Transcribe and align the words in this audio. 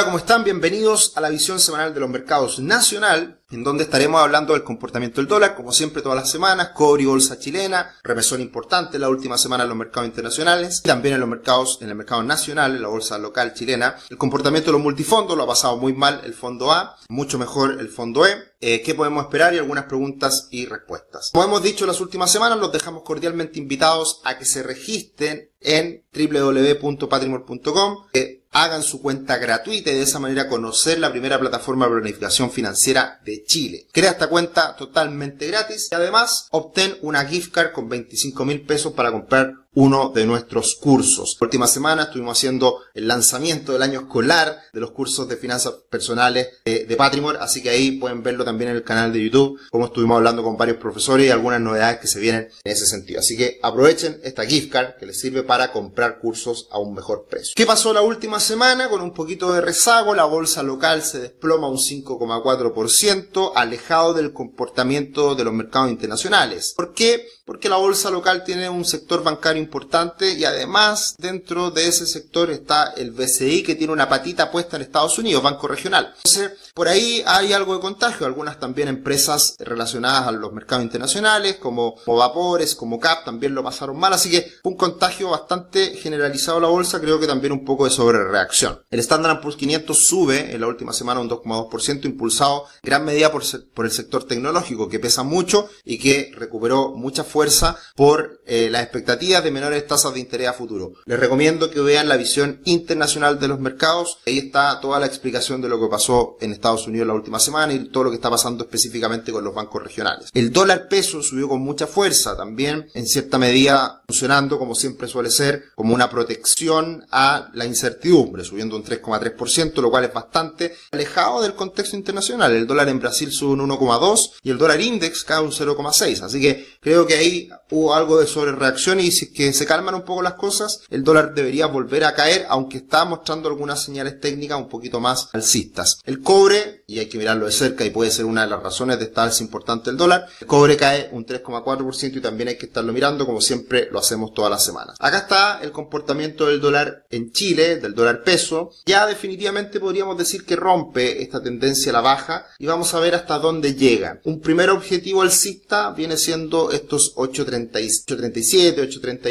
Hola, 0.00 0.06
¿cómo 0.06 0.18
están? 0.18 0.44
Bienvenidos 0.44 1.12
a 1.16 1.20
la 1.20 1.28
visión 1.28 1.60
semanal 1.60 1.92
de 1.92 2.00
los 2.00 2.08
mercados 2.08 2.58
nacional 2.58 3.40
en 3.50 3.64
donde 3.64 3.84
estaremos 3.84 4.20
hablando 4.20 4.52
del 4.52 4.62
comportamiento 4.62 5.20
del 5.20 5.28
dólar, 5.28 5.56
como 5.56 5.72
siempre 5.72 6.02
todas 6.02 6.18
las 6.18 6.30
semanas, 6.30 6.70
cobre 6.70 7.02
y 7.02 7.06
bolsa 7.06 7.38
chilena, 7.38 7.96
remesón 8.02 8.40
importante 8.40 8.98
la 8.98 9.08
última 9.08 9.36
semana 9.36 9.64
en 9.64 9.70
los 9.70 9.78
mercados 9.78 10.08
internacionales, 10.08 10.82
también 10.82 11.14
en 11.14 11.20
los 11.20 11.28
mercados, 11.28 11.78
en 11.80 11.88
el 11.88 11.96
mercado 11.96 12.22
nacional, 12.22 12.76
en 12.76 12.82
la 12.82 12.88
bolsa 12.88 13.18
local 13.18 13.52
chilena. 13.54 13.96
El 14.08 14.18
comportamiento 14.18 14.68
de 14.68 14.72
los 14.72 14.82
multifondos 14.82 15.36
lo 15.36 15.42
ha 15.42 15.48
pasado 15.48 15.76
muy 15.76 15.92
mal 15.92 16.20
el 16.24 16.34
fondo 16.34 16.70
A, 16.70 16.96
mucho 17.08 17.38
mejor 17.38 17.80
el 17.80 17.88
fondo 17.88 18.26
E. 18.26 18.36
Eh, 18.60 18.82
¿Qué 18.82 18.94
podemos 18.94 19.24
esperar? 19.24 19.54
Y 19.54 19.58
algunas 19.58 19.86
preguntas 19.86 20.48
y 20.50 20.66
respuestas. 20.66 21.30
Como 21.32 21.44
hemos 21.44 21.62
dicho 21.62 21.86
las 21.86 22.00
últimas 22.00 22.30
semanas, 22.30 22.58
los 22.58 22.72
dejamos 22.72 23.02
cordialmente 23.02 23.58
invitados 23.58 24.20
a 24.24 24.38
que 24.38 24.44
se 24.44 24.62
registren 24.62 25.50
en 25.60 26.04
www.patrimor.com, 26.14 28.06
hagan 28.52 28.82
su 28.82 29.00
cuenta 29.00 29.38
gratuita 29.38 29.90
y 29.90 29.94
de 29.94 30.02
esa 30.02 30.18
manera 30.18 30.48
conocer 30.48 30.98
la 30.98 31.10
primera 31.10 31.38
plataforma 31.38 31.86
de 31.86 31.92
planificación 31.92 32.50
financiera 32.50 33.20
de 33.24 33.44
Chile. 33.44 33.86
Crea 33.92 34.10
esta 34.10 34.28
cuenta 34.28 34.76
totalmente 34.76 35.46
gratis 35.46 35.88
y 35.90 35.94
además 35.94 36.48
obtén 36.50 36.96
una 37.02 37.24
gift 37.24 37.52
card 37.52 37.72
con 37.72 37.88
25 37.88 38.44
mil 38.44 38.62
pesos 38.62 38.92
para 38.92 39.12
comprar 39.12 39.54
uno 39.74 40.10
de 40.10 40.26
nuestros 40.26 40.74
cursos. 40.74 41.36
La 41.40 41.46
última 41.46 41.66
semana 41.66 42.04
estuvimos 42.04 42.38
haciendo 42.38 42.80
el 42.94 43.06
lanzamiento 43.06 43.72
del 43.72 43.82
año 43.82 44.00
escolar 44.00 44.58
de 44.72 44.80
los 44.80 44.90
cursos 44.90 45.28
de 45.28 45.36
finanzas 45.36 45.74
personales 45.88 46.48
de, 46.64 46.86
de 46.86 46.96
Patrimor, 46.96 47.38
así 47.40 47.62
que 47.62 47.70
ahí 47.70 47.92
pueden 47.92 48.22
verlo 48.22 48.44
también 48.44 48.70
en 48.70 48.76
el 48.76 48.82
canal 48.82 49.12
de 49.12 49.22
YouTube, 49.22 49.60
como 49.70 49.86
estuvimos 49.86 50.16
hablando 50.16 50.42
con 50.42 50.56
varios 50.56 50.78
profesores 50.78 51.26
y 51.26 51.30
algunas 51.30 51.60
novedades 51.60 52.00
que 52.00 52.08
se 52.08 52.20
vienen 52.20 52.48
en 52.64 52.72
ese 52.72 52.86
sentido. 52.86 53.20
Así 53.20 53.36
que 53.36 53.58
aprovechen 53.62 54.20
esta 54.24 54.44
gift 54.44 54.72
card 54.72 54.96
que 54.98 55.06
les 55.06 55.20
sirve 55.20 55.42
para 55.42 55.72
comprar 55.72 56.18
cursos 56.18 56.68
a 56.70 56.78
un 56.78 56.94
mejor 56.94 57.26
precio. 57.28 57.52
¿Qué 57.54 57.66
pasó 57.66 57.92
la 57.92 58.02
última 58.02 58.40
semana? 58.40 58.88
Con 58.88 59.00
un 59.00 59.12
poquito 59.12 59.52
de 59.52 59.60
rezago, 59.60 60.14
la 60.14 60.24
bolsa 60.24 60.62
local 60.62 61.02
se 61.02 61.20
desploma 61.20 61.68
un 61.68 61.78
5,4%, 61.78 63.52
alejado 63.54 64.14
del 64.14 64.32
comportamiento 64.32 65.34
de 65.34 65.44
los 65.44 65.54
mercados 65.54 65.90
internacionales. 65.90 66.74
¿Por 66.76 66.92
qué? 66.92 67.26
Porque 67.44 67.68
la 67.68 67.76
bolsa 67.76 68.10
local 68.10 68.44
tiene 68.44 68.68
un 68.68 68.84
sector 68.84 69.22
bancario 69.22 69.59
importante 69.60 70.32
y 70.32 70.44
además 70.44 71.14
dentro 71.18 71.70
de 71.70 71.86
ese 71.86 72.06
sector 72.06 72.50
está 72.50 72.92
el 72.96 73.12
BCI 73.12 73.62
que 73.62 73.74
tiene 73.74 73.92
una 73.92 74.08
patita 74.08 74.50
puesta 74.50 74.76
en 74.76 74.82
Estados 74.82 75.18
Unidos, 75.18 75.42
Banco 75.42 75.68
Regional. 75.68 76.14
Entonces, 76.16 76.52
por 76.74 76.88
ahí 76.88 77.22
hay 77.26 77.52
algo 77.52 77.74
de 77.74 77.80
contagio, 77.80 78.26
algunas 78.26 78.58
también 78.58 78.88
empresas 78.88 79.56
relacionadas 79.58 80.26
a 80.26 80.32
los 80.32 80.52
mercados 80.52 80.84
internacionales 80.84 81.56
como, 81.56 81.96
Vapores, 82.06 82.74
como 82.74 82.98
CAP 82.98 83.24
también 83.24 83.54
lo 83.54 83.62
pasaron 83.62 83.98
mal, 83.98 84.12
así 84.12 84.30
que 84.30 84.52
un 84.64 84.76
contagio 84.76 85.30
bastante 85.30 85.96
generalizado 85.96 86.58
a 86.58 86.62
la 86.62 86.68
bolsa, 86.68 87.00
creo 87.00 87.20
que 87.20 87.26
también 87.26 87.52
un 87.52 87.64
poco 87.64 87.84
de 87.84 87.90
sobrereacción. 87.90 88.80
El 88.90 89.00
Standard 89.00 89.40
Poor's 89.40 89.56
500 89.56 90.06
sube 90.06 90.54
en 90.54 90.60
la 90.60 90.66
última 90.66 90.92
semana 90.92 91.20
un 91.20 91.28
2,2%, 91.28 92.04
impulsado 92.04 92.66
gran 92.82 93.04
medida 93.04 93.30
por, 93.30 93.42
el 93.42 93.90
sector 93.90 94.24
tecnológico 94.24 94.88
que 94.88 94.98
pesa 94.98 95.22
mucho 95.22 95.68
y 95.84 95.98
que 95.98 96.32
recuperó 96.34 96.90
mucha 96.94 97.24
fuerza 97.24 97.76
por 97.96 98.40
eh, 98.46 98.68
las 98.70 98.82
expectativas 98.82 99.42
de 99.44 99.49
menores 99.50 99.86
tasas 99.86 100.14
de 100.14 100.20
interés 100.20 100.48
a 100.48 100.52
futuro. 100.52 100.92
Les 101.06 101.18
recomiendo 101.18 101.70
que 101.70 101.80
vean 101.80 102.08
la 102.08 102.16
visión 102.16 102.60
internacional 102.64 103.38
de 103.38 103.48
los 103.48 103.60
mercados. 103.60 104.18
Ahí 104.26 104.38
está 104.38 104.80
toda 104.80 105.00
la 105.00 105.06
explicación 105.06 105.60
de 105.60 105.68
lo 105.68 105.80
que 105.80 105.88
pasó 105.88 106.36
en 106.40 106.52
Estados 106.52 106.86
Unidos 106.86 107.06
la 107.06 107.14
última 107.14 107.40
semana 107.40 107.72
y 107.72 107.88
todo 107.88 108.04
lo 108.04 108.10
que 108.10 108.16
está 108.16 108.30
pasando 108.30 108.64
específicamente 108.64 109.32
con 109.32 109.44
los 109.44 109.54
bancos 109.54 109.82
regionales. 109.82 110.30
El 110.34 110.52
dólar 110.52 110.88
peso 110.88 111.22
subió 111.22 111.48
con 111.48 111.60
mucha 111.60 111.86
fuerza 111.86 112.36
también, 112.36 112.88
en 112.94 113.06
cierta 113.06 113.38
medida 113.38 114.02
funcionando 114.06 114.58
como 114.58 114.74
siempre 114.74 115.06
suele 115.06 115.30
ser, 115.30 115.66
como 115.74 115.94
una 115.94 116.10
protección 116.10 117.06
a 117.10 117.50
la 117.54 117.64
incertidumbre, 117.64 118.44
subiendo 118.44 118.76
un 118.76 118.84
3,3%, 118.84 119.80
lo 119.80 119.90
cual 119.90 120.04
es 120.04 120.12
bastante 120.12 120.74
alejado 120.90 121.42
del 121.42 121.54
contexto 121.54 121.96
internacional. 121.96 122.52
El 122.52 122.66
dólar 122.66 122.88
en 122.88 122.98
Brasil 122.98 123.30
sube 123.30 123.52
un 123.52 123.70
1,2 123.70 124.32
y 124.42 124.50
el 124.50 124.58
dólar 124.58 124.80
index 124.80 125.24
cae 125.24 125.40
un 125.40 125.52
0,6. 125.52 126.22
Así 126.22 126.40
que 126.40 126.66
creo 126.80 127.06
que 127.06 127.14
ahí 127.14 127.48
hubo 127.70 127.94
algo 127.94 128.18
de 128.18 128.26
sobrereacción 128.26 129.00
y 129.00 129.12
si 129.12 129.32
que 129.40 129.52
se 129.54 129.64
calman 129.64 129.94
un 129.94 130.02
poco 130.02 130.20
las 130.20 130.34
cosas, 130.34 130.82
el 130.90 131.02
dólar 131.02 131.32
debería 131.32 131.64
volver 131.64 132.04
a 132.04 132.14
caer, 132.14 132.44
aunque 132.50 132.76
está 132.76 133.06
mostrando 133.06 133.48
algunas 133.48 133.82
señales 133.82 134.20
técnicas 134.20 134.58
un 134.58 134.68
poquito 134.68 135.00
más 135.00 135.30
alcistas. 135.32 135.98
El 136.04 136.20
cobre, 136.20 136.84
y 136.86 136.98
hay 136.98 137.06
que 137.06 137.16
mirarlo 137.16 137.46
de 137.46 137.52
cerca 137.52 137.84
y 137.86 137.90
puede 137.90 138.10
ser 138.10 138.26
una 138.26 138.42
de 138.42 138.50
las 138.50 138.62
razones 138.62 138.98
de 138.98 139.06
esta 139.06 139.22
alza 139.22 139.42
importante 139.42 139.88
del 139.88 139.96
dólar, 139.96 140.26
el 140.40 140.46
cobre 140.46 140.76
cae 140.76 141.08
un 141.12 141.24
3,4% 141.24 142.16
y 142.16 142.20
también 142.20 142.50
hay 142.50 142.58
que 142.58 142.66
estarlo 142.66 142.92
mirando 142.92 143.24
como 143.24 143.40
siempre 143.40 143.88
lo 143.90 143.98
hacemos 143.98 144.34
todas 144.34 144.50
las 144.50 144.62
semanas. 144.62 144.96
Acá 144.98 145.18
está 145.18 145.60
el 145.62 145.72
comportamiento 145.72 146.46
del 146.46 146.60
dólar 146.60 147.06
en 147.08 147.32
Chile, 147.32 147.76
del 147.76 147.94
dólar 147.94 148.22
peso. 148.22 148.72
Ya 148.84 149.06
definitivamente 149.06 149.80
podríamos 149.80 150.18
decir 150.18 150.44
que 150.44 150.56
rompe 150.56 151.22
esta 151.22 151.42
tendencia 151.42 151.90
a 151.90 151.94
la 151.94 152.00
baja 152.02 152.46
y 152.58 152.66
vamos 152.66 152.92
a 152.92 153.00
ver 153.00 153.14
hasta 153.14 153.38
dónde 153.38 153.74
llega. 153.74 154.20
Un 154.24 154.40
primer 154.40 154.68
objetivo 154.68 155.22
alcista 155.22 155.92
viene 155.92 156.18
siendo 156.18 156.70
estos 156.72 157.14
8.37, 157.14 158.76
8.38 158.76 159.29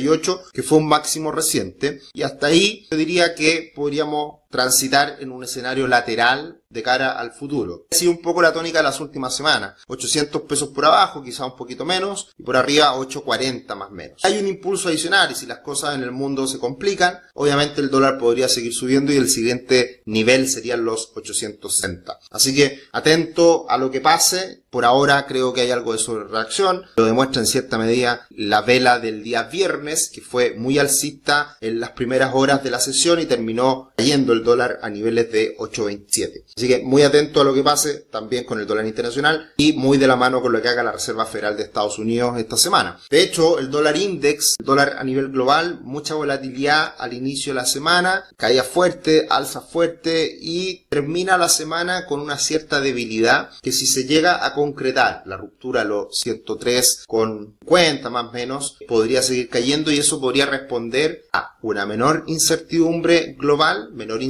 que 0.54 0.64
fue 0.64 0.78
un 0.78 0.88
máximo 0.88 1.32
reciente, 1.32 2.02
y 2.14 2.24
hasta 2.24 2.48
ahí 2.48 2.88
yo 2.90 2.98
diría 2.98 3.36
que 3.36 3.72
podríamos 3.76 4.39
transitar 4.50 5.18
en 5.20 5.32
un 5.32 5.44
escenario 5.44 5.88
lateral 5.88 6.62
de 6.70 6.84
cara 6.84 7.12
al 7.12 7.32
futuro. 7.32 7.88
Ha 7.92 7.96
sido 7.96 8.12
un 8.12 8.22
poco 8.22 8.42
la 8.42 8.54
tónica 8.54 8.80
de 8.80 8.84
las 8.84 9.00
últimas 9.00 9.36
semanas. 9.36 9.76
800 9.88 10.44
pesos 10.44 10.70
por 10.70 10.86
abajo, 10.86 11.24
quizá 11.24 11.46
un 11.46 11.56
poquito 11.56 11.84
menos, 11.84 12.30
y 12.38 12.44
por 12.44 12.56
arriba 12.58 12.94
840 12.96 13.76
más 13.76 13.92
menos. 13.92 14.24
Hay 14.24 14.38
un 14.38 14.48
impulso 14.48 14.90
adicional 14.90 15.32
y 15.32 15.36
si 15.36 15.48
las 15.48 15.60
cosas 15.60 15.96
en 15.96 16.04
el 16.04 16.12
mundo 16.12 16.48
se 16.48 16.60
complican, 16.60 17.20
obviamente 17.34 17.82
el 17.82 17.90
dólar 17.90 18.20
podría 18.20 18.48
seguir 18.48 18.74
subiendo 18.74 19.12
y 19.12 19.18
el 19.18 19.30
siguiente 19.30 20.04
nivel 20.06 20.48
serían 20.48 20.86
los 20.86 21.12
860. 21.16 22.20
Así 22.30 22.56
que 22.56 22.82
atento 22.92 23.70
a 23.70 23.78
lo 23.78 23.90
que 23.90 24.02
pase. 24.02 24.64
Por 24.70 24.86
ahora 24.86 25.26
creo 25.26 25.52
que 25.52 25.62
hay 25.62 25.72
algo 25.72 25.94
de 25.94 25.98
sobrereacción. 25.98 26.84
Lo 26.96 27.06
demuestra 27.06 27.42
en 27.42 27.48
cierta 27.48 27.80
medida 27.80 28.28
la 28.30 28.62
vela 28.62 29.00
del 29.00 29.24
día 29.24 29.44
viernes, 29.44 30.12
que 30.14 30.22
fue 30.22 30.54
muy 30.56 30.78
alcista 30.78 31.58
en 31.60 31.80
las 31.80 31.92
primeras 31.92 32.36
horas 32.36 32.64
de 32.64 32.70
la 32.70 32.80
sesión 32.80 33.20
y 33.20 33.26
terminó 33.26 33.92
cayendo 33.98 34.34
dólar 34.44 34.80
a 34.82 34.90
niveles 34.90 35.32
de 35.32 35.56
827. 35.58 36.46
Así 36.56 36.68
que 36.68 36.80
muy 36.80 37.04
atento 37.04 37.42
a 37.42 37.44
lo 37.44 37.54
que 37.54 37.64
pase 37.64 38.06
también 38.12 38.44
con 38.44 38.60
el 38.60 38.68
dólar 38.68 38.86
internacional 38.86 39.52
y 39.58 39.74
muy 39.74 39.98
de 39.98 40.08
la 40.08 40.16
mano 40.16 40.42
con 40.42 40.52
lo 40.52 40.62
que 40.62 40.68
haga 40.68 40.84
la 40.84 40.92
Reserva 40.92 41.26
Federal 41.26 41.58
de 41.58 41.64
Estados 41.64 42.00
Unidos 42.00 42.38
esta 42.38 42.58
semana. 42.58 43.00
De 43.10 43.22
hecho, 43.22 43.60
el 43.60 43.70
dólar 43.70 43.98
index, 43.98 44.56
el 44.60 44.66
dólar 44.66 44.96
a 44.98 45.04
nivel 45.04 45.30
global, 45.30 45.80
mucha 45.82 46.16
volatilidad 46.16 46.96
al 46.98 47.14
inicio 47.14 47.54
de 47.54 47.60
la 47.60 47.66
semana, 47.66 48.26
caía 48.38 48.64
fuerte, 48.64 49.28
alza 49.30 49.62
fuerte 49.62 50.38
y 50.40 50.86
termina 50.90 51.38
la 51.38 51.50
semana 51.50 52.06
con 52.06 52.20
una 52.20 52.38
cierta 52.38 52.82
debilidad 52.82 53.52
que 53.62 53.72
si 53.72 53.86
se 53.86 54.06
llega 54.06 54.46
a 54.46 54.54
concretar 54.54 55.24
la 55.26 55.38
ruptura 55.38 55.82
a 55.82 55.86
los 55.86 56.18
103 56.18 57.06
con 57.08 57.58
cuenta 57.66 58.10
más 58.10 58.26
o 58.26 58.32
menos, 58.32 58.78
podría 58.88 59.22
seguir 59.22 59.50
cayendo 59.50 59.92
y 59.92 60.00
eso 60.00 60.20
podría 60.20 60.46
responder 60.46 61.26
a 61.32 61.58
una 61.62 61.86
menor 61.86 62.24
incertidumbre 62.28 63.36
global, 63.38 63.92
menor 63.94 64.22
incertidumbre 64.24 64.29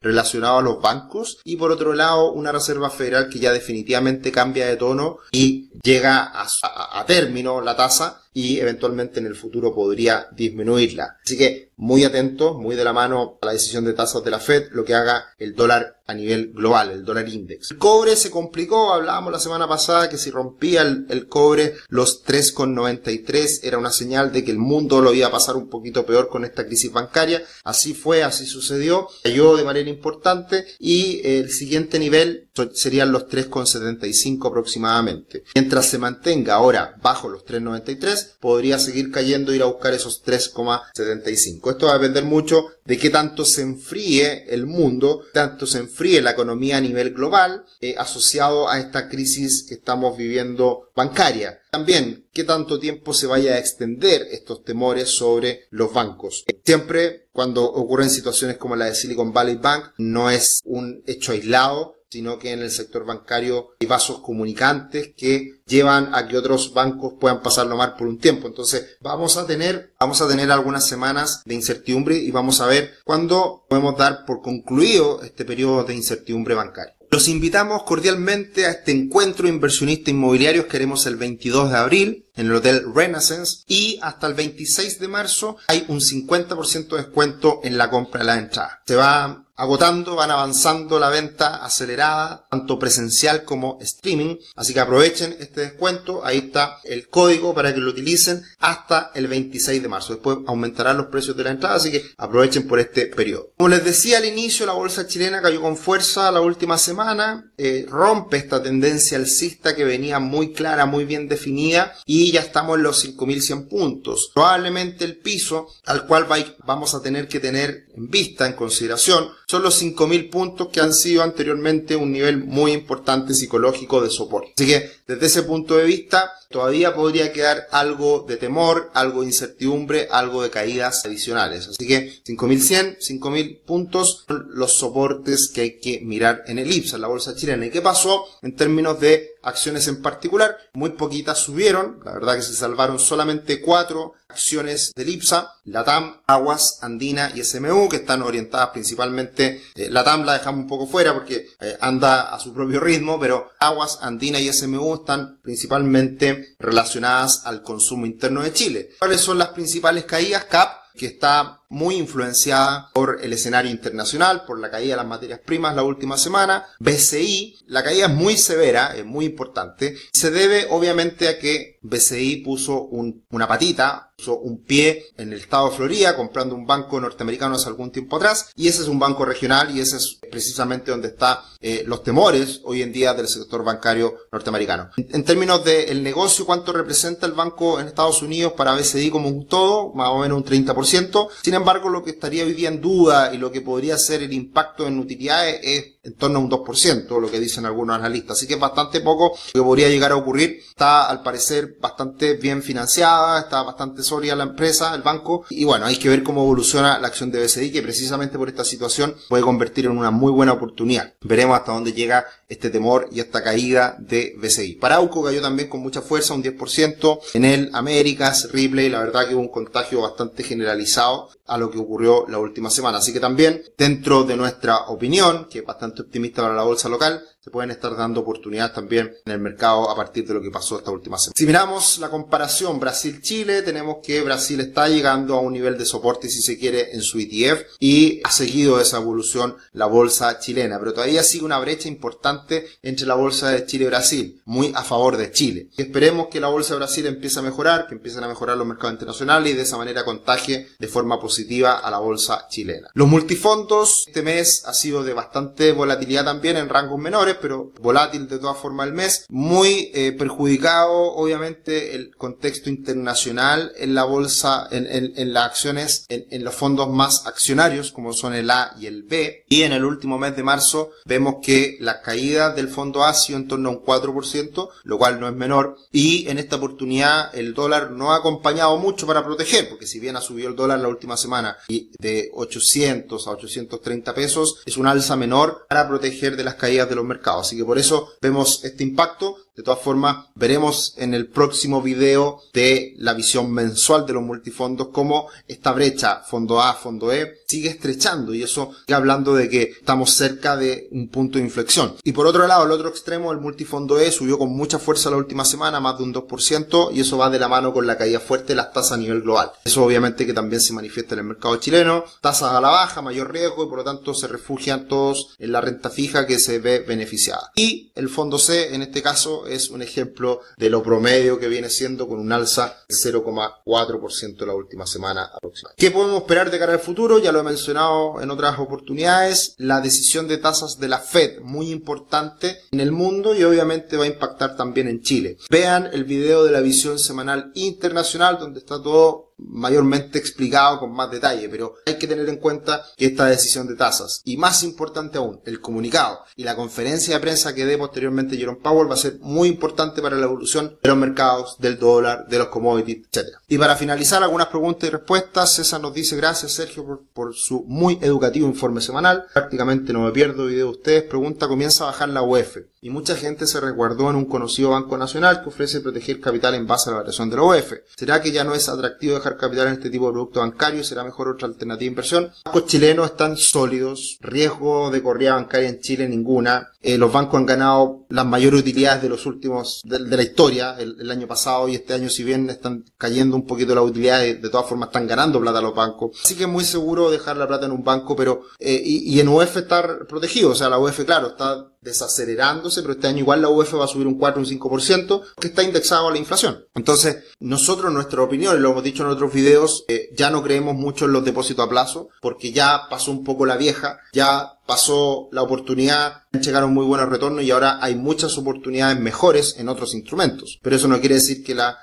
relacionada 0.00 0.58
a 0.58 0.62
los 0.62 0.80
bancos 0.80 1.38
y 1.44 1.56
por 1.56 1.70
otro 1.70 1.92
lado 1.94 2.32
una 2.32 2.52
Reserva 2.52 2.90
Federal 2.90 3.28
que 3.28 3.38
ya 3.38 3.52
definitivamente 3.52 4.32
cambia 4.32 4.66
de 4.66 4.76
tono 4.76 5.18
y 5.30 5.70
llega 5.82 6.32
a, 6.34 7.04
término 7.06 7.60
la 7.60 7.76
tasa 7.76 8.21
y 8.34 8.58
eventualmente 8.58 9.20
en 9.20 9.26
el 9.26 9.34
futuro 9.34 9.74
podría 9.74 10.28
disminuirla. 10.32 11.18
Así 11.24 11.36
que 11.36 11.72
muy 11.76 12.04
atentos, 12.04 12.56
muy 12.56 12.76
de 12.76 12.84
la 12.84 12.92
mano 12.92 13.38
a 13.42 13.46
la 13.46 13.52
decisión 13.52 13.84
de 13.84 13.92
tasas 13.92 14.22
de 14.22 14.30
la 14.30 14.38
Fed, 14.38 14.68
lo 14.70 14.84
que 14.84 14.94
haga 14.94 15.34
el 15.38 15.54
dólar 15.54 16.02
a 16.06 16.14
nivel 16.14 16.52
global, 16.52 16.90
el 16.90 17.04
dólar 17.04 17.28
index. 17.28 17.72
El 17.72 17.78
cobre 17.78 18.16
se 18.16 18.30
complicó, 18.30 18.92
hablábamos 18.92 19.32
la 19.32 19.40
semana 19.40 19.66
pasada 19.66 20.08
que 20.08 20.18
si 20.18 20.30
rompía 20.30 20.82
el, 20.82 21.26
cobre 21.28 21.74
los 21.88 22.24
3,93 22.24 23.60
era 23.62 23.78
una 23.78 23.90
señal 23.90 24.32
de 24.32 24.44
que 24.44 24.50
el 24.50 24.58
mundo 24.58 25.00
lo 25.00 25.12
iba 25.12 25.28
a 25.28 25.32
pasar 25.32 25.56
un 25.56 25.68
poquito 25.68 26.06
peor 26.06 26.28
con 26.28 26.44
esta 26.44 26.66
crisis 26.66 26.92
bancaria. 26.92 27.42
Así 27.64 27.94
fue, 27.94 28.22
así 28.22 28.46
sucedió, 28.46 29.08
cayó 29.22 29.56
de 29.56 29.64
manera 29.64 29.90
importante 29.90 30.66
y 30.78 31.20
el 31.24 31.50
siguiente 31.50 31.98
nivel 31.98 32.48
serían 32.72 33.12
los 33.12 33.28
3,75 33.28 34.48
aproximadamente. 34.48 35.44
Mientras 35.54 35.86
se 35.88 35.98
mantenga 35.98 36.54
ahora 36.54 36.96
bajo 37.02 37.28
los 37.28 37.44
3,93, 37.44 38.34
podría 38.40 38.78
seguir 38.78 39.10
cayendo 39.10 39.52
e 39.52 39.56
ir 39.56 39.62
a 39.62 39.66
buscar 39.66 39.94
esos 39.94 40.22
3,75. 40.24 41.70
Esto 41.70 41.86
va 41.86 41.92
a 41.92 41.98
depender 41.98 42.24
mucho 42.24 42.66
de 42.84 42.98
qué 42.98 43.10
tanto 43.10 43.44
se 43.44 43.62
enfríe 43.62 44.52
el 44.52 44.66
mundo, 44.66 45.22
tanto 45.32 45.66
se 45.66 45.78
enfríe 45.78 46.20
la 46.20 46.32
economía 46.32 46.78
a 46.78 46.80
nivel 46.80 47.12
global, 47.14 47.64
eh, 47.80 47.94
asociado 47.96 48.68
a 48.68 48.78
esta 48.78 49.08
crisis 49.08 49.64
que 49.68 49.74
estamos 49.74 50.16
viviendo 50.16 50.90
bancaria. 50.94 51.60
También, 51.70 52.26
qué 52.32 52.44
tanto 52.44 52.78
tiempo 52.78 53.14
se 53.14 53.26
vaya 53.26 53.54
a 53.54 53.58
extender 53.58 54.26
estos 54.30 54.62
temores 54.64 55.16
sobre 55.16 55.66
los 55.70 55.92
bancos. 55.92 56.44
Siempre, 56.64 57.28
cuando 57.32 57.64
ocurren 57.64 58.10
situaciones 58.10 58.58
como 58.58 58.76
la 58.76 58.86
de 58.86 58.94
Silicon 58.94 59.32
Valley 59.32 59.56
Bank, 59.56 59.92
no 59.96 60.30
es 60.30 60.60
un 60.64 61.02
hecho 61.06 61.32
aislado, 61.32 61.96
sino 62.12 62.38
que 62.38 62.52
en 62.52 62.60
el 62.60 62.70
sector 62.70 63.06
bancario 63.06 63.70
hay 63.80 63.86
vasos 63.86 64.18
comunicantes 64.18 65.14
que 65.16 65.62
llevan 65.66 66.14
a 66.14 66.28
que 66.28 66.36
otros 66.36 66.74
bancos 66.74 67.14
puedan 67.18 67.40
pasarlo 67.40 67.74
mal 67.74 67.96
por 67.96 68.06
un 68.06 68.18
tiempo. 68.18 68.48
Entonces, 68.48 68.98
vamos 69.00 69.38
a 69.38 69.46
tener, 69.46 69.94
vamos 69.98 70.20
a 70.20 70.28
tener 70.28 70.52
algunas 70.52 70.86
semanas 70.86 71.40
de 71.46 71.54
incertidumbre 71.54 72.18
y 72.18 72.30
vamos 72.30 72.60
a 72.60 72.66
ver 72.66 72.96
cuándo 73.04 73.64
podemos 73.66 73.96
dar 73.96 74.26
por 74.26 74.42
concluido 74.42 75.22
este 75.22 75.46
periodo 75.46 75.84
de 75.84 75.94
incertidumbre 75.94 76.54
bancaria. 76.54 76.94
Los 77.10 77.28
invitamos 77.28 77.82
cordialmente 77.84 78.66
a 78.66 78.72
este 78.72 78.92
encuentro 78.92 79.48
inversionista 79.48 80.10
inmobiliario 80.10 80.68
que 80.68 80.76
haremos 80.76 81.06
el 81.06 81.16
22 81.16 81.70
de 81.70 81.76
abril 81.78 82.21
en 82.36 82.46
el 82.46 82.54
Hotel 82.54 82.84
Renaissance 82.94 83.64
y 83.66 83.98
hasta 84.02 84.26
el 84.26 84.34
26 84.34 84.98
de 84.98 85.08
marzo 85.08 85.56
hay 85.68 85.84
un 85.88 86.00
50% 86.00 86.88
de 86.88 86.96
descuento 86.96 87.60
en 87.62 87.78
la 87.78 87.90
compra 87.90 88.20
de 88.20 88.26
la 88.26 88.38
entrada. 88.38 88.82
Se 88.86 88.96
va 88.96 89.44
agotando, 89.62 90.16
van 90.16 90.30
avanzando 90.30 90.98
la 90.98 91.08
venta 91.08 91.64
acelerada, 91.64 92.46
tanto 92.50 92.78
presencial 92.80 93.44
como 93.44 93.78
streaming. 93.80 94.36
Así 94.56 94.74
que 94.74 94.80
aprovechen 94.80 95.36
este 95.38 95.60
descuento. 95.60 96.24
Ahí 96.24 96.38
está 96.38 96.78
el 96.84 97.08
código 97.08 97.54
para 97.54 97.72
que 97.72 97.80
lo 97.80 97.90
utilicen 97.90 98.42
hasta 98.58 99.12
el 99.14 99.28
26 99.28 99.82
de 99.82 99.88
marzo. 99.88 100.14
Después 100.14 100.38
aumentarán 100.46 100.96
los 100.96 101.06
precios 101.06 101.36
de 101.36 101.44
la 101.44 101.50
entrada, 101.50 101.76
así 101.76 101.92
que 101.92 102.04
aprovechen 102.16 102.66
por 102.66 102.80
este 102.80 103.06
periodo. 103.06 103.52
Como 103.56 103.68
les 103.68 103.84
decía 103.84 104.18
al 104.18 104.24
inicio, 104.24 104.66
la 104.66 104.72
bolsa 104.72 105.06
chilena 105.06 105.42
cayó 105.42 105.60
con 105.60 105.76
fuerza 105.76 106.32
la 106.32 106.40
última 106.40 106.76
semana. 106.76 107.52
Eh, 107.56 107.86
rompe 107.88 108.38
esta 108.38 108.62
tendencia 108.62 109.16
alcista 109.16 109.76
que 109.76 109.84
venía 109.84 110.18
muy 110.18 110.52
clara, 110.52 110.86
muy 110.86 111.04
bien 111.04 111.28
definida 111.28 111.94
y 112.04 112.21
ya 112.30 112.40
estamos 112.40 112.76
en 112.76 112.84
los 112.84 113.00
5100 113.00 113.68
puntos. 113.68 114.30
Probablemente 114.34 115.04
el 115.04 115.16
piso 115.16 115.66
al 115.86 116.06
cual 116.06 116.26
vamos 116.64 116.94
a 116.94 117.02
tener 117.02 117.26
que 117.26 117.40
tener 117.40 117.86
en 117.94 118.08
vista, 118.08 118.46
en 118.46 118.52
consideración, 118.54 119.28
son 119.46 119.62
los 119.62 119.82
5.000 119.82 120.30
puntos 120.30 120.68
que 120.68 120.80
han 120.80 120.94
sido 120.94 121.22
anteriormente 121.22 121.96
un 121.96 122.12
nivel 122.12 122.44
muy 122.44 122.72
importante 122.72 123.34
psicológico 123.34 124.00
de 124.00 124.10
soporte. 124.10 124.52
Así 124.56 124.66
que 124.66 124.90
desde 125.06 125.26
ese 125.26 125.42
punto 125.42 125.76
de 125.76 125.84
vista 125.84 126.32
todavía 126.50 126.94
podría 126.94 127.32
quedar 127.32 127.66
algo 127.70 128.24
de 128.28 128.36
temor, 128.36 128.90
algo 128.94 129.22
de 129.22 129.28
incertidumbre, 129.28 130.08
algo 130.10 130.42
de 130.42 130.50
caídas 130.50 131.04
adicionales. 131.04 131.68
Así 131.68 131.86
que 131.86 132.22
5.100, 132.24 132.98
5.000 132.98 133.64
puntos 133.64 134.24
son 134.28 134.46
los 134.50 134.72
soportes 134.74 135.50
que 135.52 135.62
hay 135.62 135.80
que 135.80 136.00
mirar 136.02 136.44
en 136.46 136.58
el 136.58 136.70
IPSA, 136.70 136.96
en 136.96 137.02
la 137.02 137.08
bolsa 137.08 137.34
chilena. 137.34 137.66
¿Y 137.66 137.70
qué 137.70 137.80
pasó 137.80 138.24
en 138.42 138.54
términos 138.54 139.00
de 139.00 139.31
acciones 139.42 139.88
en 139.88 140.02
particular? 140.02 140.56
Muy 140.74 140.90
poquitas 140.90 141.38
subieron, 141.38 142.00
la 142.04 142.12
verdad 142.12 142.36
que 142.36 142.42
se 142.42 142.54
salvaron 142.54 142.98
solamente 142.98 143.60
cuatro 143.60 144.14
acciones 144.28 144.92
del 144.94 145.10
IPSA, 145.10 145.54
LATAM, 145.64 146.22
Aguas, 146.26 146.78
Andina 146.80 147.32
y 147.34 147.44
SMU, 147.44 147.88
que 147.88 147.96
están 147.96 148.22
orientadas 148.22 148.70
principalmente, 148.70 149.62
eh, 149.74 149.88
LATAM 149.90 150.24
la 150.24 150.34
dejamos 150.34 150.62
un 150.62 150.68
poco 150.68 150.86
fuera 150.86 151.12
porque 151.12 151.48
eh, 151.60 151.76
anda 151.80 152.34
a 152.34 152.40
su 152.40 152.52
propio 152.52 152.80
ritmo, 152.80 153.20
pero 153.20 153.50
Aguas, 153.58 153.98
Andina 154.00 154.38
y 154.40 154.52
SMU 154.52 154.94
están 154.94 155.40
principalmente 155.42 156.56
relacionadas 156.58 157.42
al 157.44 157.62
consumo 157.62 158.06
interno 158.06 158.42
de 158.42 158.52
Chile. 158.52 158.90
¿Cuáles 158.98 159.20
son 159.20 159.38
las 159.38 159.48
principales 159.48 160.04
caídas? 160.04 160.44
CAP, 160.46 160.82
que 160.96 161.06
está 161.06 161.61
muy 161.72 161.96
influenciada 161.96 162.90
por 162.92 163.18
el 163.22 163.32
escenario 163.32 163.70
internacional, 163.70 164.44
por 164.46 164.60
la 164.60 164.70
caída 164.70 164.92
de 164.92 164.96
las 164.98 165.06
materias 165.06 165.40
primas 165.40 165.74
la 165.74 165.82
última 165.82 166.18
semana. 166.18 166.66
BCI, 166.78 167.64
la 167.66 167.82
caída 167.82 168.06
es 168.06 168.12
muy 168.12 168.36
severa, 168.36 168.94
es 168.94 169.06
muy 169.06 169.24
importante. 169.24 169.96
Se 170.12 170.30
debe 170.30 170.66
obviamente 170.70 171.28
a 171.28 171.38
que 171.38 171.78
BCI 171.82 172.36
puso 172.44 172.82
una 172.82 173.48
patita, 173.48 174.12
puso 174.16 174.38
un 174.38 174.62
pie 174.62 175.06
en 175.16 175.32
el 175.32 175.40
estado 175.40 175.70
de 175.70 175.76
Florida 175.76 176.14
comprando 176.14 176.54
un 176.54 176.66
banco 176.66 177.00
norteamericano 177.00 177.56
hace 177.56 177.68
algún 177.68 177.90
tiempo 177.90 178.16
atrás 178.16 178.50
y 178.54 178.68
ese 178.68 178.82
es 178.82 178.88
un 178.88 178.98
banco 178.98 179.24
regional 179.24 179.76
y 179.76 179.80
ese 179.80 179.96
es 179.96 180.18
precisamente 180.30 180.90
donde 180.90 181.08
están 181.08 181.38
eh, 181.60 181.84
los 181.86 182.02
temores 182.02 182.60
hoy 182.64 182.82
en 182.82 182.92
día 182.92 183.14
del 183.14 183.28
sector 183.28 183.64
bancario 183.64 184.16
norteamericano. 184.30 184.90
En, 184.96 185.24
términos 185.24 185.64
del 185.64 186.02
negocio, 186.02 186.44
¿cuánto 186.44 186.72
representa 186.72 187.26
el 187.26 187.32
banco 187.32 187.80
en 187.80 187.88
Estados 187.88 188.22
Unidos 188.22 188.52
para 188.56 188.74
BCI 188.74 189.10
como 189.10 189.28
un 189.28 189.46
todo? 189.46 189.92
Más 189.94 190.08
o 190.10 190.18
menos 190.18 190.38
un 190.38 190.44
30%. 190.44 191.28
Sin 191.42 191.54
embargo, 191.54 191.61
lo 191.90 192.02
que 192.02 192.10
estaría 192.10 192.44
hoy 192.44 192.66
en 192.66 192.80
duda 192.80 193.32
y 193.34 193.38
lo 193.38 193.50
que 193.50 193.60
podría 193.60 193.98
ser 193.98 194.22
el 194.22 194.32
impacto 194.32 194.86
en 194.86 194.98
utilidades 194.98 195.60
es 195.62 195.84
en 196.04 196.14
torno 196.14 196.38
a 196.38 196.42
un 196.42 196.50
2%, 196.50 197.20
lo 197.20 197.30
que 197.30 197.38
dicen 197.38 197.64
algunos 197.64 197.96
analistas. 197.96 198.36
Así 198.36 198.46
que 198.46 198.54
es 198.54 198.60
bastante 198.60 199.00
poco 199.00 199.36
lo 199.54 199.60
que 199.60 199.64
podría 199.64 199.88
llegar 199.88 200.10
a 200.12 200.16
ocurrir. 200.16 200.60
Está, 200.68 201.08
al 201.08 201.22
parecer, 201.22 201.76
bastante 201.80 202.34
bien 202.34 202.62
financiada, 202.62 203.40
está 203.40 203.62
bastante 203.62 204.02
sólida 204.02 204.34
la 204.34 204.44
empresa, 204.44 204.94
el 204.94 205.02
banco. 205.02 205.44
Y 205.50 205.64
bueno, 205.64 205.86
hay 205.86 205.96
que 205.96 206.08
ver 206.08 206.22
cómo 206.22 206.42
evoluciona 206.42 206.98
la 206.98 207.08
acción 207.08 207.30
de 207.30 207.42
BCI, 207.42 207.70
que 207.70 207.82
precisamente 207.82 208.36
por 208.36 208.48
esta 208.48 208.64
situación 208.64 209.14
puede 209.28 209.44
convertir 209.44 209.86
en 209.86 209.96
una 209.96 210.10
muy 210.10 210.32
buena 210.32 210.52
oportunidad. 210.52 211.14
Veremos 211.20 211.56
hasta 211.56 211.72
dónde 211.72 211.92
llega 211.92 212.26
este 212.48 212.70
temor 212.70 213.08
y 213.12 213.20
esta 213.20 213.42
caída 213.42 213.96
de 213.98 214.34
BCI. 214.36 214.74
Parauco 214.74 215.22
cayó 215.22 215.40
también 215.40 215.68
con 215.68 215.80
mucha 215.80 216.02
fuerza, 216.02 216.34
un 216.34 216.42
10%. 216.42 217.20
En 217.34 217.44
el 217.44 217.70
Américas, 217.72 218.50
Ripley, 218.50 218.88
la 218.88 219.00
verdad 219.00 219.28
que 219.28 219.34
hubo 219.34 219.42
un 219.42 219.48
contagio 219.48 220.00
bastante 220.02 220.42
generalizado 220.42 221.30
a 221.52 221.58
lo 221.58 221.70
que 221.70 221.78
ocurrió 221.78 222.24
la 222.28 222.38
última 222.38 222.70
semana. 222.70 222.98
Así 222.98 223.12
que 223.12 223.20
también, 223.20 223.62
dentro 223.76 224.24
de 224.24 224.36
nuestra 224.36 224.86
opinión, 224.86 225.48
que 225.50 225.58
es 225.58 225.64
bastante 225.64 226.00
optimista 226.00 226.40
para 226.40 226.54
la 226.54 226.62
bolsa 226.62 226.88
local, 226.88 227.22
se 227.42 227.50
pueden 227.50 227.72
estar 227.72 227.96
dando 227.96 228.20
oportunidades 228.20 228.72
también 228.72 229.12
en 229.24 229.32
el 229.32 229.40
mercado 229.40 229.90
a 229.90 229.96
partir 229.96 230.24
de 230.24 230.34
lo 230.34 230.40
que 230.40 230.52
pasó 230.52 230.78
esta 230.78 230.92
última 230.92 231.18
semana. 231.18 231.34
Si 231.36 231.44
miramos 231.44 231.98
la 231.98 232.08
comparación 232.08 232.78
Brasil-Chile, 232.78 233.62
tenemos 233.62 233.96
que 234.00 234.20
Brasil 234.20 234.60
está 234.60 234.88
llegando 234.88 235.34
a 235.34 235.40
un 235.40 235.52
nivel 235.52 235.76
de 235.76 235.84
soporte, 235.84 236.28
si 236.28 236.40
se 236.40 236.56
quiere, 236.56 236.92
en 236.92 237.02
su 237.02 237.18
ETF 237.18 237.62
y 237.80 238.20
ha 238.22 238.30
seguido 238.30 238.80
esa 238.80 238.98
evolución 238.98 239.56
la 239.72 239.86
bolsa 239.86 240.38
chilena, 240.38 240.78
pero 240.78 240.94
todavía 240.94 241.24
sigue 241.24 241.44
una 241.44 241.58
brecha 241.58 241.88
importante 241.88 242.64
entre 242.80 243.06
la 243.06 243.16
bolsa 243.16 243.50
de 243.50 243.66
Chile 243.66 243.86
y 243.86 243.88
Brasil, 243.88 244.40
muy 244.44 244.72
a 244.76 244.84
favor 244.84 245.16
de 245.16 245.32
Chile. 245.32 245.68
Esperemos 245.76 246.28
que 246.28 246.38
la 246.38 246.46
bolsa 246.46 246.74
de 246.74 246.78
Brasil 246.78 247.06
empiece 247.06 247.40
a 247.40 247.42
mejorar, 247.42 247.88
que 247.88 247.96
empiecen 247.96 248.22
a 248.22 248.28
mejorar 248.28 248.56
los 248.56 248.68
mercados 248.68 248.92
internacionales 248.92 249.52
y 249.52 249.56
de 249.56 249.62
esa 249.62 249.76
manera 249.76 250.04
contagie 250.04 250.68
de 250.78 250.86
forma 250.86 251.18
positiva 251.18 251.80
a 251.80 251.90
la 251.90 251.98
bolsa 251.98 252.46
chilena. 252.48 252.88
Los 252.94 253.08
multifondos 253.08 254.04
este 254.06 254.22
mes 254.22 254.62
ha 254.64 254.74
sido 254.74 255.02
de 255.02 255.12
bastante 255.12 255.72
volatilidad 255.72 256.24
también 256.24 256.56
en 256.56 256.68
rangos 256.68 257.00
menores, 257.00 257.31
pero 257.40 257.72
volátil 257.80 258.28
de 258.28 258.38
todas 258.38 258.58
formas 258.58 258.86
el 258.86 258.92
mes. 258.92 259.26
Muy 259.28 259.90
eh, 259.94 260.12
perjudicado, 260.12 261.14
obviamente, 261.14 261.94
el 261.94 262.14
contexto 262.16 262.70
internacional 262.70 263.72
en 263.76 263.94
la 263.94 264.04
bolsa, 264.04 264.68
en, 264.70 265.32
las 265.32 265.46
acciones, 265.46 266.06
en, 266.08 266.26
en, 266.30 266.44
los 266.44 266.54
fondos 266.54 266.88
más 266.88 267.26
accionarios, 267.26 267.92
como 267.92 268.12
son 268.12 268.34
el 268.34 268.50
A 268.50 268.74
y 268.78 268.86
el 268.86 269.02
B. 269.02 269.44
Y 269.48 269.62
en 269.62 269.72
el 269.72 269.84
último 269.84 270.18
mes 270.18 270.36
de 270.36 270.42
marzo 270.42 270.90
vemos 271.04 271.36
que 271.42 271.76
la 271.80 272.02
caída 272.02 272.52
del 272.54 272.68
fondo 272.68 273.04
A 273.04 273.10
ha 273.10 273.14
sido 273.14 273.38
en 273.38 273.48
torno 273.48 273.68
a 273.68 273.72
un 273.72 273.84
4%, 273.84 274.68
lo 274.84 274.98
cual 274.98 275.20
no 275.20 275.28
es 275.28 275.34
menor. 275.34 275.76
Y 275.90 276.28
en 276.28 276.38
esta 276.38 276.56
oportunidad 276.56 277.34
el 277.34 277.54
dólar 277.54 277.90
no 277.90 278.12
ha 278.12 278.16
acompañado 278.16 278.76
mucho 278.78 279.06
para 279.06 279.24
proteger, 279.24 279.68
porque 279.68 279.86
si 279.86 280.00
bien 280.00 280.16
ha 280.16 280.20
subido 280.20 280.48
el 280.48 280.56
dólar 280.56 280.80
la 280.80 280.88
última 280.88 281.16
semana 281.16 281.56
y 281.68 281.90
de 281.98 282.30
800 282.34 283.26
a 283.26 283.30
830 283.30 284.14
pesos, 284.14 284.62
es 284.66 284.76
un 284.76 284.86
alza 284.86 285.16
menor 285.16 285.66
para 285.68 285.88
proteger 285.88 286.36
de 286.36 286.44
las 286.44 286.54
caídas 286.54 286.88
de 286.88 286.96
los 286.96 287.04
mercados 287.04 287.21
Así 287.26 287.56
que 287.56 287.64
por 287.64 287.78
eso 287.78 288.10
vemos 288.20 288.64
este 288.64 288.82
impacto 288.84 289.36
de 289.54 289.62
todas 289.62 289.80
formas, 289.80 290.26
veremos 290.34 290.94
en 290.96 291.12
el 291.12 291.28
próximo 291.28 291.82
video 291.82 292.40
de 292.54 292.94
la 292.96 293.12
visión 293.12 293.52
mensual 293.52 294.06
de 294.06 294.14
los 294.14 294.22
multifondos 294.22 294.88
cómo 294.88 295.28
esta 295.46 295.72
brecha 295.72 296.22
fondo 296.26 296.60
A, 296.60 296.72
fondo 296.72 297.12
E 297.12 297.42
sigue 297.46 297.68
estrechando 297.68 298.32
y 298.32 298.42
eso 298.42 298.72
sigue 298.86 298.94
hablando 298.94 299.34
de 299.34 299.50
que 299.50 299.62
estamos 299.62 300.12
cerca 300.12 300.56
de 300.56 300.88
un 300.90 301.08
punto 301.08 301.38
de 301.38 301.44
inflexión. 301.44 301.96
Y 302.02 302.12
por 302.12 302.26
otro 302.26 302.46
lado, 302.46 302.64
el 302.64 302.70
otro 302.70 302.88
extremo, 302.88 303.30
el 303.30 303.40
multifondo 303.40 303.98
E 303.98 304.10
subió 304.10 304.38
con 304.38 304.50
mucha 304.56 304.78
fuerza 304.78 305.10
la 305.10 305.18
última 305.18 305.44
semana, 305.44 305.80
más 305.80 305.98
de 305.98 306.04
un 306.04 306.14
2%, 306.14 306.90
y 306.94 307.00
eso 307.00 307.18
va 307.18 307.28
de 307.28 307.38
la 307.38 307.48
mano 307.48 307.74
con 307.74 307.86
la 307.86 307.98
caída 307.98 308.20
fuerte 308.20 308.48
de 308.48 308.54
las 308.56 308.72
tasas 308.72 308.92
a 308.92 308.96
nivel 308.96 309.20
global. 309.20 309.52
Eso 309.64 309.84
obviamente 309.84 310.24
que 310.24 310.32
también 310.32 310.62
se 310.62 310.72
manifiesta 310.72 311.14
en 311.14 311.20
el 311.20 311.26
mercado 311.26 311.56
chileno, 311.56 312.04
tasas 312.22 312.52
a 312.52 312.60
la 312.60 312.70
baja, 312.70 313.02
mayor 313.02 313.30
riesgo 313.30 313.64
y 313.64 313.68
por 313.68 313.78
lo 313.78 313.84
tanto 313.84 314.14
se 314.14 314.28
refugian 314.28 314.88
todos 314.88 315.34
en 315.38 315.52
la 315.52 315.60
renta 315.60 315.90
fija 315.90 316.26
que 316.26 316.38
se 316.38 316.58
ve 316.58 316.78
beneficiada. 316.78 317.50
Y 317.54 317.92
el 317.94 318.08
fondo 318.08 318.38
C, 318.38 318.74
en 318.74 318.82
este 318.82 319.02
caso, 319.02 319.41
es 319.46 319.70
un 319.70 319.82
ejemplo 319.82 320.40
de 320.56 320.70
lo 320.70 320.82
promedio 320.82 321.38
que 321.38 321.48
viene 321.48 321.70
siendo 321.70 322.08
con 322.08 322.18
un 322.18 322.32
alza 322.32 322.76
de 322.88 322.94
0,4% 322.94 324.46
la 324.46 324.54
última 324.54 324.86
semana 324.86 325.30
aproximadamente. 325.34 325.80
¿Qué 325.80 325.90
podemos 325.90 326.22
esperar 326.22 326.50
de 326.50 326.58
cara 326.58 326.72
al 326.72 326.80
futuro? 326.80 327.18
Ya 327.18 327.32
lo 327.32 327.40
he 327.40 327.44
mencionado 327.44 328.20
en 328.20 328.30
otras 328.30 328.58
oportunidades. 328.58 329.54
La 329.58 329.80
decisión 329.80 330.28
de 330.28 330.38
tasas 330.38 330.78
de 330.78 330.88
la 330.88 330.98
Fed, 330.98 331.40
muy 331.40 331.70
importante 331.70 332.58
en 332.70 332.80
el 332.80 332.92
mundo 332.92 333.34
y 333.34 333.42
obviamente 333.44 333.96
va 333.96 334.04
a 334.04 334.08
impactar 334.08 334.56
también 334.56 334.88
en 334.88 335.02
Chile. 335.02 335.36
Vean 335.50 335.88
el 335.92 336.04
video 336.04 336.44
de 336.44 336.52
la 336.52 336.60
visión 336.60 336.98
semanal 336.98 337.50
internacional 337.54 338.38
donde 338.38 338.60
está 338.60 338.82
todo 338.82 339.31
mayormente 339.48 340.18
explicado 340.18 340.80
con 340.80 340.92
más 340.92 341.10
detalle, 341.10 341.48
pero 341.48 341.74
hay 341.86 341.98
que 341.98 342.06
tener 342.06 342.28
en 342.28 342.36
cuenta 342.36 342.84
esta 342.96 343.26
decisión 343.26 343.66
de 343.66 343.76
tasas, 343.76 344.22
y 344.24 344.36
más 344.36 344.62
importante 344.62 345.18
aún, 345.18 345.40
el 345.44 345.60
comunicado. 345.60 346.20
Y 346.36 346.44
la 346.44 346.56
conferencia 346.56 347.14
de 347.14 347.20
prensa 347.20 347.54
que 347.54 347.66
dé 347.66 347.78
posteriormente 347.78 348.36
Jerome 348.36 348.60
Powell 348.62 348.90
va 348.90 348.94
a 348.94 348.98
ser 348.98 349.18
muy 349.20 349.48
importante 349.48 350.02
para 350.02 350.16
la 350.16 350.26
evolución 350.26 350.78
de 350.82 350.88
los 350.88 350.98
mercados, 350.98 351.56
del 351.58 351.78
dólar, 351.78 352.26
de 352.28 352.38
los 352.38 352.48
commodities, 352.48 353.06
etc. 353.10 353.28
Y 353.48 353.58
para 353.58 353.76
finalizar, 353.76 354.22
algunas 354.22 354.48
preguntas 354.48 354.88
y 354.88 354.92
respuestas, 354.92 355.54
César 355.54 355.80
nos 355.80 355.94
dice 355.94 356.16
gracias 356.16 356.52
Sergio 356.52 357.06
por, 357.12 357.34
su 357.34 357.64
muy 357.66 357.98
educativo 358.02 358.46
informe 358.46 358.80
semanal, 358.80 359.26
prácticamente 359.32 359.92
no 359.92 360.00
me 360.00 360.12
pierdo 360.12 360.46
video 360.46 360.66
de 360.66 360.72
ustedes, 360.72 361.02
pregunta, 361.04 361.48
comienza 361.48 361.84
a 361.84 361.88
bajar 361.88 362.08
la 362.08 362.22
UEF 362.22 362.58
y 362.80 362.90
mucha 362.90 363.14
gente 363.14 363.46
se 363.46 363.60
resguardó 363.60 364.10
en 364.10 364.16
un 364.16 364.24
conocido 364.24 364.70
banco 364.70 364.98
nacional 364.98 365.42
que 365.42 365.48
ofrece 365.50 365.80
proteger 365.80 366.20
capital 366.20 366.54
en 366.54 366.66
base 366.66 366.90
a 366.90 366.92
la 366.92 366.98
variación 366.98 367.30
de 367.30 367.36
la 367.36 367.44
UEF. 367.44 367.72
¿Será 367.96 368.20
que 368.20 368.32
ya 368.32 368.42
no 368.42 368.54
es 368.54 368.68
atractivo 368.68 369.14
dejar 369.14 369.31
capital 369.36 369.68
en 369.68 369.74
este 369.74 369.90
tipo 369.90 370.06
de 370.06 370.12
producto 370.12 370.40
bancario? 370.40 370.84
¿Será 370.84 371.04
mejor 371.04 371.28
otra 371.28 371.48
alternativa 371.48 371.78
de 371.78 371.86
inversión? 371.86 372.24
Los 372.24 372.42
bancos 372.44 372.66
chilenos 372.66 373.10
están 373.10 373.36
sólidos, 373.36 374.18
riesgo 374.20 374.90
de 374.90 375.02
corrida 375.02 375.34
bancaria 375.34 375.68
en 375.68 375.80
Chile 375.80 376.08
ninguna. 376.08 376.70
Eh, 376.80 376.98
los 376.98 377.12
bancos 377.12 377.38
han 377.38 377.46
ganado 377.46 378.06
las 378.08 378.26
mayores 378.26 378.60
utilidades 378.60 379.02
de 379.02 379.08
los 379.08 379.26
últimos, 379.26 379.82
de, 379.84 380.00
la 380.00 380.22
historia, 380.22 380.76
el, 380.78 381.10
año 381.10 381.26
pasado 381.26 381.68
y 381.68 381.74
este 381.74 381.94
año 381.94 382.08
si 382.08 382.24
bien 382.24 382.50
están 382.50 382.84
cayendo 382.98 383.36
un 383.36 383.46
poquito 383.46 383.74
las 383.74 383.84
utilidades, 383.84 384.40
de 384.40 384.48
todas 384.48 384.68
formas 384.68 384.88
están 384.88 385.06
ganando 385.06 385.40
plata 385.40 385.60
los 385.60 385.74
bancos. 385.74 386.18
Así 386.24 386.34
que 386.34 386.44
es 386.44 386.48
muy 386.48 386.64
seguro 386.64 387.10
dejar 387.10 387.36
la 387.36 387.46
plata 387.46 387.66
en 387.66 387.72
un 387.72 387.84
banco, 387.84 388.16
pero, 388.16 388.42
eh, 388.58 388.80
y, 388.84 389.14
y 389.14 389.20
en 389.20 389.28
UEF 389.28 389.56
estar 389.58 390.06
protegido, 390.06 390.50
o 390.50 390.54
sea, 390.54 390.68
la 390.68 390.78
UEF, 390.78 391.04
claro, 391.04 391.28
está 391.28 391.72
desacelerándose, 391.82 392.80
pero 392.80 392.94
este 392.94 393.08
año 393.08 393.18
igual 393.18 393.42
la 393.42 393.48
UEF 393.48 393.74
va 393.74 393.84
a 393.84 393.88
subir 393.88 394.06
un 394.06 394.16
4 394.16 394.40
o 394.40 394.44
un 394.44 394.50
5%, 394.50 395.22
que 395.38 395.48
está 395.48 395.62
indexado 395.62 396.08
a 396.08 396.12
la 396.12 396.18
inflación. 396.18 396.64
Entonces, 396.74 397.24
nosotros, 397.40 397.92
nuestra 397.92 398.22
opinión, 398.22 398.56
y 398.56 398.60
lo 398.60 398.70
hemos 398.70 398.84
dicho 398.84 399.02
en 399.02 399.10
otros 399.22 399.34
videos, 399.34 399.84
eh, 399.88 400.10
ya 400.16 400.30
no 400.30 400.42
creemos 400.42 400.74
mucho 400.74 401.04
en 401.04 401.12
los 401.12 401.24
depósitos 401.24 401.64
a 401.64 401.68
plazo, 401.68 402.08
porque 402.20 402.52
ya 402.52 402.82
pasó 402.90 403.12
un 403.12 403.24
poco 403.24 403.46
la 403.46 403.56
vieja, 403.56 404.00
ya 404.12 404.58
pasó 404.66 405.28
la 405.32 405.42
oportunidad, 405.42 406.22
llegaron 406.32 406.72
muy 406.72 406.84
buenos 406.86 407.08
retornos 407.08 407.44
y 407.44 407.50
ahora 407.50 407.78
hay 407.80 407.94
muchas 407.94 408.36
oportunidades 408.38 408.98
mejores 408.98 409.56
en 409.58 409.68
otros 409.68 409.94
instrumentos. 409.94 410.58
Pero 410.62 410.76
eso 410.76 410.88
no 410.88 410.98
quiere 411.00 411.16
decir 411.16 411.44
que 411.44 411.54
la, 411.54 411.78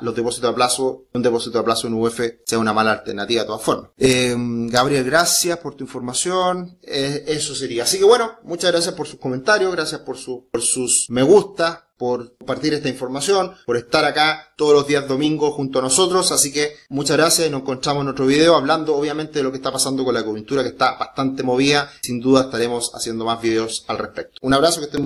los 0.00 0.14
depósitos 0.14 0.50
a 0.50 0.54
plazo, 0.54 1.04
un 1.14 1.22
depósito 1.22 1.58
a 1.58 1.64
plazo 1.64 1.86
en 1.86 1.94
UF 1.94 2.20
sea 2.44 2.58
una 2.58 2.72
mala 2.72 2.92
alternativa 2.92 3.42
de 3.42 3.46
todas 3.46 3.62
formas. 3.62 3.90
Eh, 3.98 4.34
Gabriel, 4.36 5.04
gracias 5.04 5.58
por 5.58 5.74
tu 5.74 5.84
información. 5.84 6.78
Eh, 6.82 7.24
eso 7.28 7.54
sería. 7.54 7.84
Así 7.84 7.98
que 7.98 8.04
bueno, 8.04 8.32
muchas 8.42 8.72
gracias 8.72 8.94
por 8.94 9.06
sus 9.06 9.18
comentarios, 9.18 9.72
gracias 9.72 10.00
por, 10.00 10.16
su, 10.16 10.48
por 10.50 10.62
sus 10.62 11.06
me 11.08 11.22
gusta, 11.22 11.88
por 12.02 12.36
compartir 12.36 12.74
esta 12.74 12.88
información, 12.88 13.54
por 13.64 13.76
estar 13.76 14.04
acá 14.04 14.52
todos 14.56 14.74
los 14.74 14.88
días 14.88 15.06
domingos 15.06 15.54
junto 15.54 15.78
a 15.78 15.82
nosotros. 15.82 16.32
Así 16.32 16.52
que 16.52 16.74
muchas 16.88 17.16
gracias 17.16 17.46
y 17.46 17.50
nos 17.52 17.60
encontramos 17.60 18.02
en 18.02 18.08
otro 18.08 18.26
video 18.26 18.56
hablando 18.56 18.96
obviamente 18.96 19.38
de 19.38 19.44
lo 19.44 19.52
que 19.52 19.58
está 19.58 19.70
pasando 19.70 20.04
con 20.04 20.12
la 20.12 20.24
coyuntura 20.24 20.64
que 20.64 20.70
está 20.70 20.96
bastante 20.98 21.44
movida. 21.44 21.88
Sin 22.02 22.18
duda 22.18 22.40
estaremos 22.40 22.90
haciendo 22.92 23.24
más 23.24 23.40
videos 23.40 23.84
al 23.86 23.98
respecto. 23.98 24.40
Un 24.42 24.52
abrazo, 24.52 24.80
que 24.80 24.86
estén 24.86 25.00